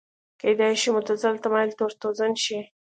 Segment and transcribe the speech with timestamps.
[0.41, 2.57] کېدای شو معتزله تمایل تور تورن شي